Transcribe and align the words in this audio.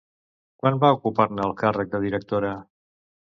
Quan 0.61 0.77
va 0.83 0.89
ocupar-ne 0.95 1.45
el 1.49 1.53
càrrec 1.61 1.93
de 1.93 2.03
directora? 2.09 2.55